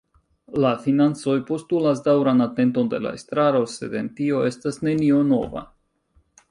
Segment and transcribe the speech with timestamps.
[0.63, 5.67] La financoj postulas daŭran atenton de la estraro, sed en tio estas nenio nova.